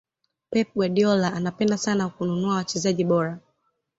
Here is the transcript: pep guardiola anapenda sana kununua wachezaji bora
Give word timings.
pep 0.49 0.67
guardiola 0.75 1.33
anapenda 1.33 1.77
sana 1.77 2.09
kununua 2.09 2.55
wachezaji 2.55 3.03
bora 3.03 3.39